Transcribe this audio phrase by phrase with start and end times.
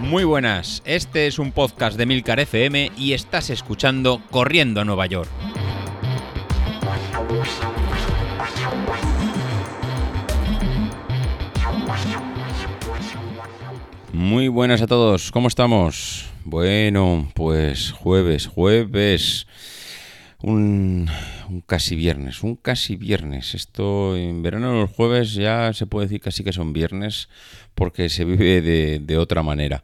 [0.00, 5.06] Muy buenas, este es un podcast de Milcar FM y estás escuchando Corriendo a Nueva
[5.06, 5.28] York.
[14.12, 16.24] Muy buenas a todos, ¿cómo estamos?
[16.44, 19.46] Bueno, pues jueves, jueves,
[20.42, 21.08] un,
[21.66, 23.54] casi viernes, un casi viernes.
[23.54, 27.28] Esto en verano los jueves ya se puede decir casi que son viernes
[27.74, 28.60] porque se vive
[29.00, 29.82] de, otra manera.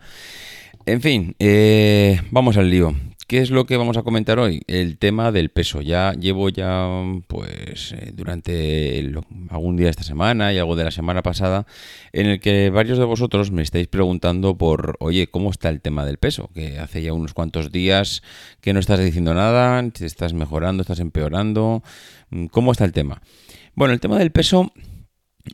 [0.86, 2.94] En fin, eh, vamos al lío.
[3.34, 4.62] ¿Qué es lo que vamos a comentar hoy?
[4.68, 5.82] El tema del peso.
[5.82, 6.86] Ya llevo ya,
[7.26, 9.12] pues, eh, durante
[9.50, 11.66] algún día de esta semana y algo de la semana pasada,
[12.12, 16.06] en el que varios de vosotros me estáis preguntando por, oye, ¿cómo está el tema
[16.06, 16.48] del peso?
[16.54, 18.22] Que hace ya unos cuantos días
[18.60, 21.82] que no estás diciendo nada, estás mejorando, estás empeorando.
[22.52, 23.20] ¿Cómo está el tema?
[23.74, 24.70] Bueno, el tema del peso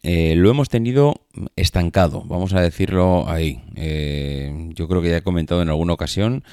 [0.03, 1.23] eh, lo hemos tenido
[1.57, 3.61] estancado, vamos a decirlo ahí.
[3.75, 6.45] Eh, yo creo que ya he comentado en alguna ocasión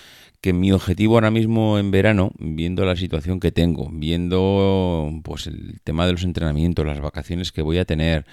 [0.41, 5.79] que mi objetivo ahora mismo en verano, viendo la situación que tengo, viendo pues el
[5.83, 8.25] tema de los entrenamientos, las vacaciones que voy a tener,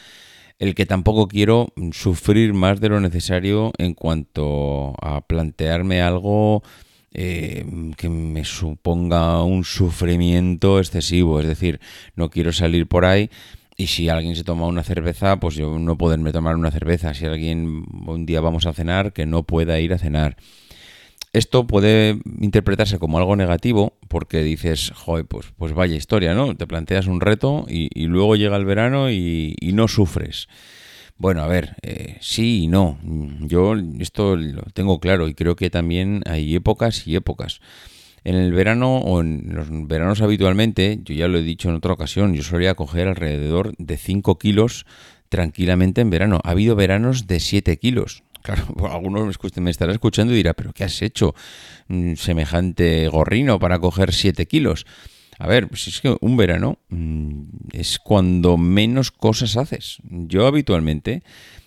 [0.59, 6.63] el que tampoco quiero sufrir más de lo necesario en cuanto a plantearme algo
[7.13, 7.65] eh,
[7.97, 11.81] que me suponga un sufrimiento excesivo, es decir,
[12.17, 13.31] no quiero salir por ahí
[13.77, 17.15] y si alguien se toma una cerveza, pues yo no poderme tomar una cerveza.
[17.15, 20.37] Si alguien un día vamos a cenar, que no pueda ir a cenar.
[21.33, 26.57] Esto puede interpretarse como algo negativo porque dices, joder, pues, pues vaya historia, ¿no?
[26.57, 30.47] Te planteas un reto y, luego llega el verano y, no sufres.
[31.17, 32.99] Bueno, a ver, eh, sí y no.
[33.41, 37.61] Yo esto lo tengo claro y creo que también hay épocas y épocas.
[38.25, 41.93] En el verano o en los veranos habitualmente, yo ya lo he dicho en otra
[41.93, 44.87] ocasión, yo solía coger alrededor de 5 kilos
[45.29, 46.41] tranquilamente en verano.
[46.43, 48.25] Ha habido veranos de 7 kilos.
[48.43, 51.35] Claro, algunos me estará escuchando y dirá, pero ¿qué has hecho?
[51.89, 54.87] Mm, semejante gorrino para coger 7 kilos.
[55.39, 59.99] A ver, pues es que un verano mm, es cuando menos cosas haces.
[60.05, 61.23] Yo habitualmente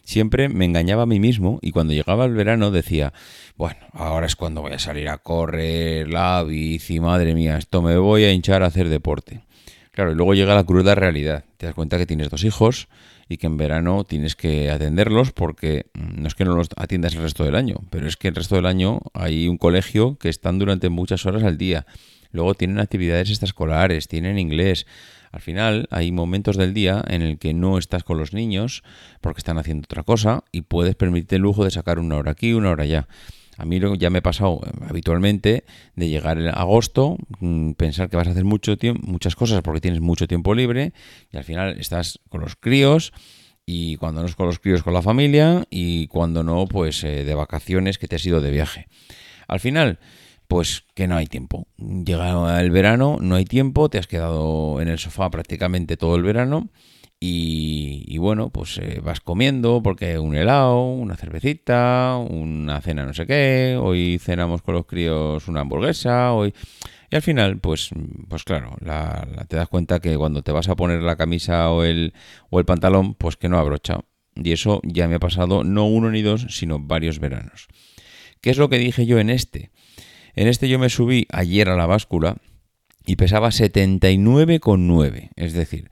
[0.07, 3.13] siempre me engañaba a mí mismo y cuando llegaba el verano decía,
[3.57, 7.97] bueno, ahora es cuando voy a salir a correr, la bici, madre mía, esto me
[7.97, 9.41] voy a hinchar a hacer deporte.
[9.91, 11.44] Claro, y luego llega la cruda realidad.
[11.57, 12.88] Te das cuenta que tienes dos hijos,
[13.29, 17.13] y que en verano tienes que atenderlos porque mm, no es que no los atiendas
[17.13, 20.29] el resto del año, pero es que el resto del año hay un colegio que
[20.29, 21.85] están durante muchas horas al día.
[22.31, 24.85] Luego tienen actividades extraescolares, tienen inglés.
[25.31, 28.83] Al final hay momentos del día en el que no estás con los niños
[29.21, 32.53] porque están haciendo otra cosa y puedes permitirte el lujo de sacar una hora aquí,
[32.53, 33.07] una hora allá.
[33.57, 35.65] A mí ya me he pasado eh, habitualmente
[35.95, 39.81] de llegar en agosto, mm, pensar que vas a hacer mucho tiempo, muchas cosas porque
[39.81, 40.93] tienes mucho tiempo libre
[41.31, 43.13] y al final estás con los críos
[43.65, 47.23] y cuando no es con los críos con la familia y cuando no pues eh,
[47.25, 48.88] de vacaciones que te has ido de viaje.
[49.47, 49.99] Al final
[50.47, 51.67] pues que no hay tiempo.
[51.77, 56.23] Llega el verano, no hay tiempo, te has quedado en el sofá prácticamente todo el
[56.23, 56.69] verano
[57.19, 63.25] y, bueno, pues eh, vas comiendo porque un helado, una cervecita, una cena no sé
[63.25, 66.53] qué, hoy cenamos con los críos una hamburguesa, hoy...
[67.09, 67.89] Y al final, pues,
[68.27, 68.75] pues claro,
[69.47, 72.13] te das cuenta que cuando te vas a poner la camisa o el,
[72.49, 74.01] o el pantalón, pues que no abrocha.
[74.35, 77.67] Y eso ya me ha pasado no uno ni dos, sino varios veranos.
[78.41, 79.71] ¿Qué es lo que dije yo en este?
[80.37, 82.37] En este yo me subí ayer a la báscula
[83.05, 85.31] y pesaba 79,9.
[85.35, 85.89] Es decir,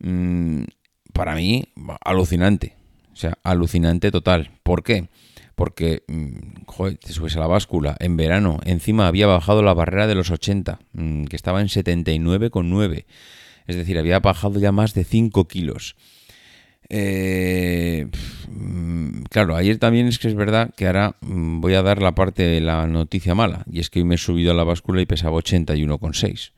[0.00, 0.64] Mm,
[1.12, 1.64] para mí,
[2.04, 2.74] alucinante.
[3.12, 4.50] O sea, alucinante total.
[4.62, 5.08] ¿Por qué?
[5.54, 8.60] Porque, mm, te subes a la báscula en verano.
[8.64, 13.06] Encima había bajado la barrera de los 80, mm, que estaba en 79,9.
[13.66, 15.96] Es decir, había bajado ya más de 5 kilos.
[16.90, 18.08] Eh,
[19.30, 22.60] claro, ayer también es que es verdad que ahora voy a dar la parte de
[22.60, 23.64] la noticia mala.
[23.70, 26.52] Y es que hoy me he subido a la báscula y pesaba 81,6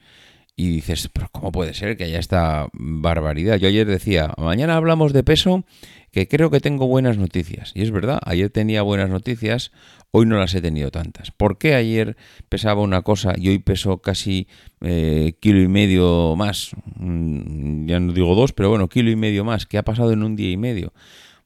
[0.56, 3.56] y dices, pero ¿cómo puede ser que haya esta barbaridad?
[3.56, 5.65] Yo ayer decía, mañana hablamos de peso,
[6.12, 7.72] que creo que tengo buenas noticias.
[7.75, 9.72] Y es verdad, ayer tenía buenas noticias,
[10.10, 11.31] hoy no las he tenido tantas.
[11.31, 12.19] ¿Por qué ayer
[12.51, 14.47] pesaba una cosa y hoy peso casi
[14.83, 16.72] eh, kilo y medio más?
[16.97, 19.65] Mm, ya no digo dos, pero bueno, kilo y medio más.
[19.65, 20.92] ¿Qué ha pasado en un día y medio?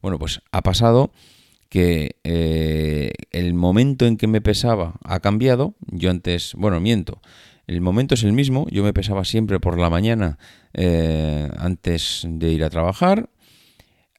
[0.02, 1.12] Bueno, pues ha pasado
[1.68, 5.74] que eh, el momento en que me pesaba ha cambiado.
[5.86, 7.20] Yo antes, bueno, miento.
[7.68, 10.38] El momento es el mismo, yo me pesaba siempre por la mañana
[10.72, 13.28] eh, antes de ir a trabajar.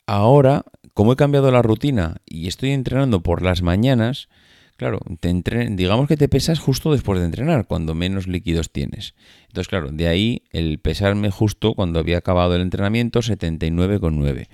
[0.07, 0.63] Ahora,
[0.94, 4.30] como he cambiado la rutina y estoy entrenando por las mañanas,
[4.77, 5.33] claro, te
[5.71, 9.15] digamos que te pesas justo después de entrenar, cuando menos líquidos tienes.
[9.48, 14.48] Entonces, claro, de ahí el pesarme justo cuando había acabado el entrenamiento, 79,9.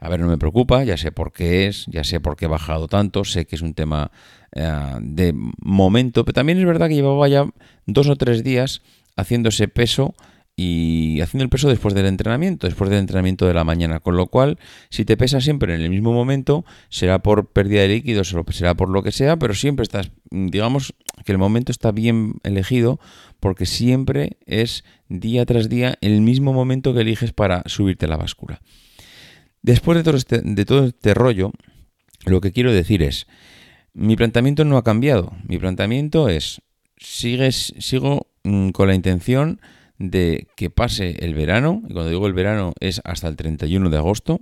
[0.00, 2.48] A ver, no me preocupa, ya sé por qué es, ya sé por qué he
[2.48, 4.10] bajado tanto, sé que es un tema
[4.52, 7.46] eh, de momento, pero también es verdad que llevaba ya
[7.86, 8.82] dos o tres días
[9.16, 10.14] haciendo ese peso
[10.60, 14.00] y haciendo el peso después del entrenamiento, después del entrenamiento de la mañana.
[14.00, 14.58] Con lo cual,
[14.90, 18.74] si te pesas siempre en el mismo momento, será por pérdida de líquidos o será
[18.74, 20.94] por lo que sea, pero siempre estás, digamos
[21.24, 22.98] que el momento está bien elegido
[23.38, 28.60] porque siempre es día tras día el mismo momento que eliges para subirte la báscula.
[29.62, 31.52] Después de todo este, de todo este rollo,
[32.26, 33.28] lo que quiero decir es,
[33.92, 35.36] mi planteamiento no ha cambiado.
[35.46, 36.62] Mi planteamiento es,
[36.96, 39.60] sigues, sigo mm, con la intención
[39.98, 43.96] de que pase el verano, y cuando digo el verano es hasta el 31 de
[43.96, 44.40] agosto,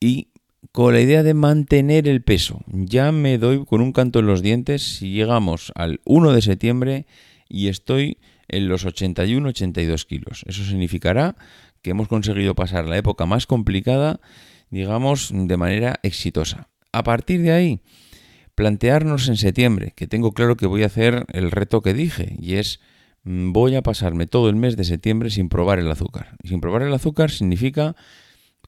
[0.00, 0.28] y
[0.72, 2.62] con la idea de mantener el peso.
[2.66, 7.06] Ya me doy con un canto en los dientes si llegamos al 1 de septiembre
[7.48, 8.18] y estoy
[8.48, 10.44] en los 81-82 kilos.
[10.46, 11.36] Eso significará
[11.82, 14.20] que hemos conseguido pasar la época más complicada,
[14.70, 16.68] digamos, de manera exitosa.
[16.92, 17.80] A partir de ahí,
[18.54, 22.54] plantearnos en septiembre, que tengo claro que voy a hacer el reto que dije, y
[22.54, 22.80] es
[23.28, 26.36] voy a pasarme todo el mes de septiembre sin probar el azúcar.
[26.42, 27.94] Y sin probar el azúcar significa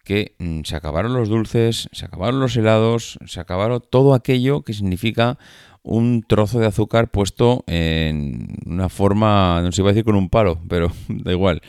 [0.05, 4.75] que mm, se acabaron los dulces, se acabaron los helados, se acabaron todo aquello que
[4.75, 5.39] significa
[5.83, 10.29] un trozo de azúcar puesto en una forma, no se iba a decir con un
[10.29, 11.63] palo, pero da igual.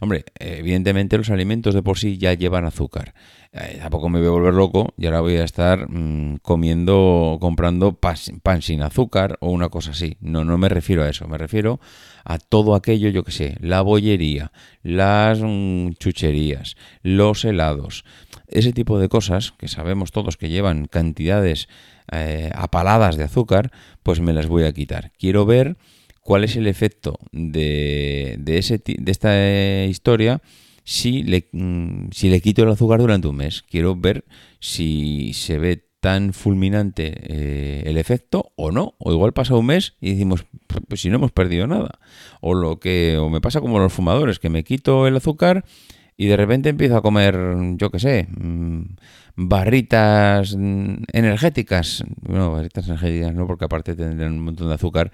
[0.00, 3.14] Hombre, evidentemente los alimentos de por sí ya llevan azúcar.
[3.50, 7.94] Eh, tampoco me voy a volver loco y ahora voy a estar mm, comiendo, comprando
[7.94, 10.16] pan, sin azúcar o una cosa así.
[10.20, 11.26] No, no me refiero a eso.
[11.26, 11.80] Me refiero
[12.24, 14.52] a todo aquello, yo que sé, la bollería,
[14.82, 18.04] las mm, chucherías, los helados,
[18.46, 21.68] ese tipo de cosas que sabemos todos que llevan cantidades
[22.12, 23.72] eh, apaladas de azúcar,
[24.02, 25.12] pues me las voy a quitar.
[25.18, 25.76] Quiero ver
[26.28, 30.42] cuál es el efecto de, de, ese, de esta historia
[30.84, 33.62] si le, mm, si le quito el azúcar durante un mes.
[33.62, 34.26] Quiero ver
[34.60, 38.94] si se ve tan fulminante eh, el efecto o no.
[38.98, 40.44] O igual pasa un mes y decimos,
[40.86, 41.98] pues si no hemos perdido nada.
[42.42, 45.64] O lo que o me pasa como los fumadores, que me quito el azúcar
[46.20, 47.38] y de repente empiezo a comer,
[47.76, 48.82] yo qué sé, mm,
[49.36, 52.04] barritas mm, energéticas.
[52.28, 55.12] No, barritas energéticas no, porque aparte tendrán un montón de azúcar.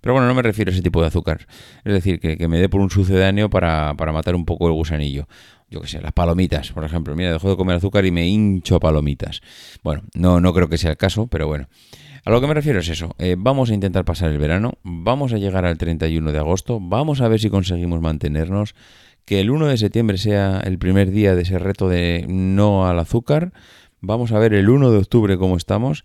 [0.00, 1.46] Pero bueno, no me refiero a ese tipo de azúcar.
[1.84, 5.28] Es decir, que, me dé por un sucedáneo para, para matar un poco el gusanillo.
[5.68, 7.14] Yo qué sé, las palomitas, por ejemplo.
[7.14, 9.42] Mira, dejo de comer azúcar y me hincho palomitas.
[9.82, 11.68] Bueno, no, no creo que sea el caso, pero bueno.
[12.24, 13.14] A lo que me refiero es eso.
[13.18, 14.78] Eh, vamos a intentar pasar el verano.
[14.82, 16.78] Vamos a llegar al 31 de agosto.
[16.80, 18.74] Vamos a ver si conseguimos mantenernos
[19.26, 22.98] que el 1 de septiembre sea el primer día de ese reto de no al
[22.98, 23.52] azúcar.
[24.00, 26.04] Vamos a ver el 1 de octubre cómo estamos.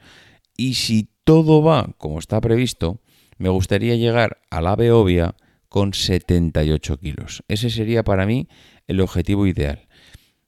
[0.58, 3.00] Y si todo va como está previsto,
[3.38, 5.36] me gustaría llegar a la Beovia
[5.70, 7.44] con 78 kilos.
[7.48, 8.48] Ese sería para mí
[8.88, 9.88] el objetivo ideal.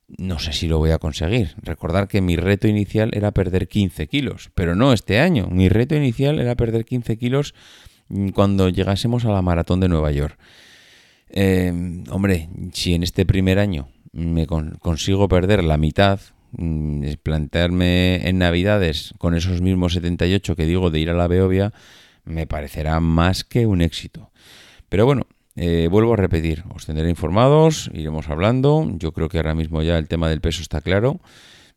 [0.07, 1.55] No sé si lo voy a conseguir.
[1.61, 5.47] Recordar que mi reto inicial era perder 15 kilos, pero no este año.
[5.47, 7.53] Mi reto inicial era perder 15 kilos
[8.09, 10.37] mm, cuando llegásemos a la maratón de Nueva York.
[11.35, 16.19] Em, hombre, si en este primer año me consigo perder la mitad,
[16.51, 21.73] mm, plantearme en Navidades con esos mismos 78 que digo de ir a la Beovia,
[22.23, 24.31] me parecerá más que un éxito.
[24.89, 25.25] Pero bueno,
[25.55, 28.87] eh, vuelvo a repetir, os tendré informados, iremos hablando.
[28.97, 31.19] Yo creo que ahora mismo ya el tema del peso está claro.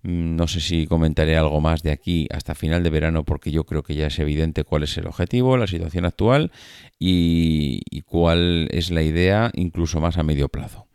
[0.06, 3.64] Mm, no sé si comentaré algo más de aquí hasta final de verano porque yo
[3.64, 6.52] creo que ya es evidente cuál es el objetivo, la situación actual
[6.96, 10.86] y, cuál es la idea incluso más a medio plazo.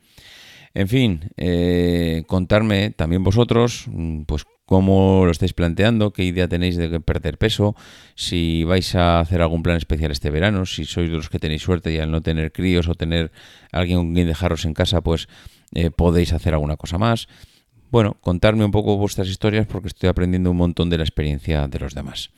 [0.74, 6.78] En fin, eh, contarme también vosotros, mm, pues cómo lo estáis planteando, qué idea tenéis
[6.78, 7.76] de perder peso,
[8.16, 11.64] si vais a hacer algún plan especial este verano, si sois de los que tenéis
[11.64, 13.34] suerte y al no tener críos o tener
[13.74, 15.28] alguien con quien dejaros en casa, pues
[15.76, 17.28] eh, podéis hacer alguna cosa más
[17.92, 21.80] bueno, contarme un poco vuestras historias porque estoy aprendiendo un montón de la experiencia de
[21.80, 22.32] los demás.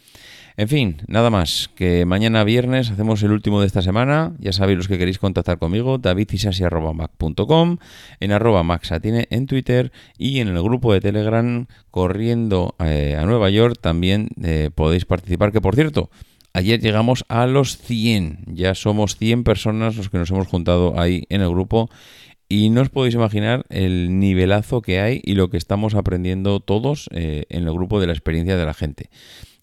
[0.56, 4.34] En fin, nada más, que mañana viernes hacemos el último de esta semana.
[4.38, 7.78] Ya sabéis los que queréis contactar conmigo, davidisasi.mac.com,
[8.20, 13.50] en arroba maxatine en Twitter y en el grupo de Telegram Corriendo eh, a Nueva
[13.50, 16.12] York también eh, podéis participar, que por cierto,
[16.54, 21.24] ayer llegamos a los 100, ya somos 100 personas los que nos hemos juntado ahí
[21.30, 21.90] en el grupo
[22.54, 27.10] y no os podéis imaginar el nivelazo que hay y lo que estamos aprendiendo todos
[27.12, 29.10] eh, en el grupo de la experiencia de la gente.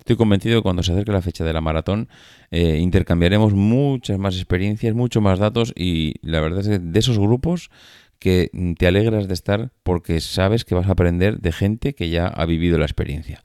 [0.00, 2.08] Estoy convencido que cuando se acerque la fecha de la maratón
[2.50, 7.16] eh, intercambiaremos muchas más experiencias, muchos más datos y la verdad es que de esos
[7.16, 7.70] grupos
[8.18, 12.26] que te alegras de estar porque sabes que vas a aprender de gente que ya
[12.26, 13.40] ha vivido la experiencia.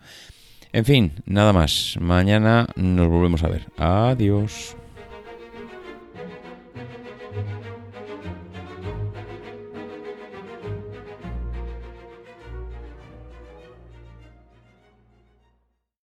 [0.74, 1.98] En fin, nada más.
[2.02, 3.68] Mañana nos volvemos a ver.
[3.78, 4.76] Adiós.